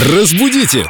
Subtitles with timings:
[0.00, 0.86] Разбудите!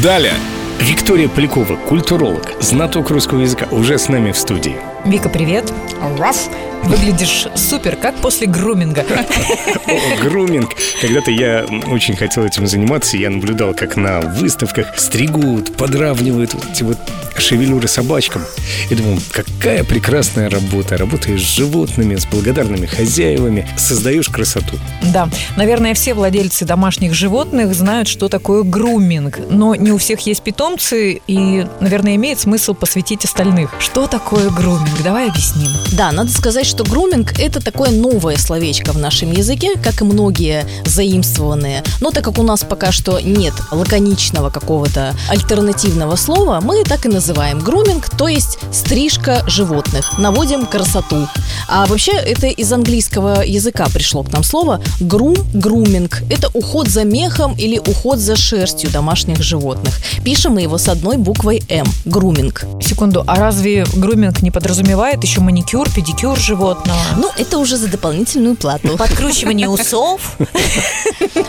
[0.00, 0.34] Далее!
[0.80, 4.76] Виктория Полякова, культуролог, знаток русского языка, уже с нами в студии.
[5.04, 5.72] Вика, привет.
[6.16, 6.48] Раз.
[6.84, 9.04] Выглядишь супер, как после груминга.
[9.88, 10.70] О, груминг.
[11.00, 13.16] Когда-то я очень хотел этим заниматься.
[13.16, 16.98] Я наблюдал, как на выставках стригут, подравнивают вот эти вот
[17.40, 18.44] шевелюры собачкам.
[18.90, 20.96] И думал, какая прекрасная работа.
[20.96, 24.76] Работаешь с животными, с благодарными хозяевами, создаешь красоту.
[25.02, 29.38] Да, наверное, все владельцы домашних животных знают, что такое груминг.
[29.50, 33.70] Но не у всех есть питомцы, и, наверное, имеет смысл посвятить остальных.
[33.78, 35.02] Что такое груминг?
[35.04, 35.70] Давай объясним.
[35.92, 40.66] Да, надо сказать, что груминг– это такое новое словечко в нашем языке, как и многие
[40.84, 41.82] заимствованные.
[42.00, 47.08] Но так как у нас пока что нет лаконичного какого-то альтернативного слова, мы так и
[47.08, 51.28] называем груминг, то есть стрижка животных, наводим красоту.
[51.68, 56.22] А вообще это из английского языка пришло к нам слово грум, груминг.
[56.30, 59.94] Это уход за мехом или уход за шерстью домашних животных.
[60.24, 62.64] Пишем мы его с одной буквой М– груминг.
[62.80, 66.98] Секунду, а разве груминг не подразумевает еще маникюр, педикюр животного?
[67.16, 68.96] Ну, это уже за дополнительную плату.
[68.96, 70.36] Подкручивание усов?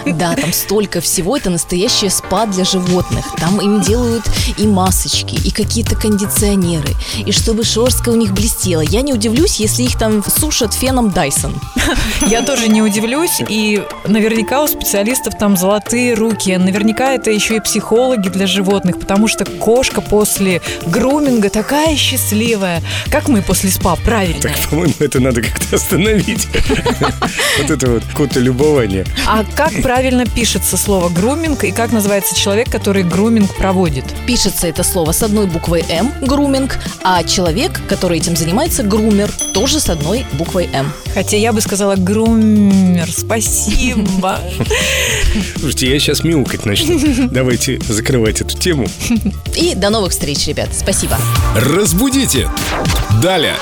[0.05, 1.35] Да, там столько всего.
[1.37, 3.25] Это настоящее спа для животных.
[3.37, 4.23] Там им делают
[4.57, 8.81] и масочки, и какие-то кондиционеры, и чтобы шерстка у них блестела.
[8.81, 11.53] Я не удивлюсь, если их там сушат феном Dyson.
[12.29, 16.55] Я тоже не удивлюсь, и наверняка у специалистов там золотые руки.
[16.55, 23.27] Наверняка это еще и психологи для животных, потому что кошка после груминга такая счастливая, как
[23.27, 24.41] мы после спа, правильно?
[24.41, 26.47] Так, по-моему, это надо как-то остановить.
[27.59, 29.05] Вот это вот любование.
[29.27, 34.05] А как правильно пишется слово груминг и как называется человек, который груминг проводит?
[34.25, 39.79] Пишется это слово с одной буквой М– груминг, а человек, который этим занимается, грумер, тоже
[39.79, 40.93] с одной буквой М.
[41.15, 44.39] Хотя я бы сказала грумер, спасибо.
[45.57, 46.99] Слушайте, я сейчас мяукать начну.
[47.31, 48.87] Давайте закрывать эту тему.
[49.55, 50.69] И до новых встреч, ребят.
[50.77, 51.17] Спасибо.
[51.55, 52.47] Разбудите!
[53.19, 53.55] Далее!